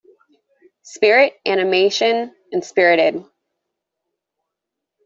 Spirit 0.81 1.31
animation 1.45 2.33
Spirited. 2.63 3.23